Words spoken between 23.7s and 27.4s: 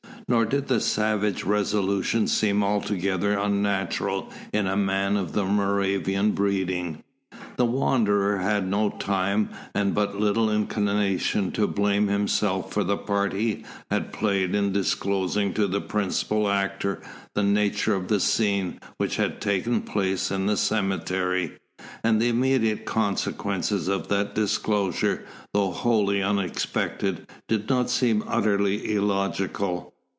of that disclosure, though wholly unexpected,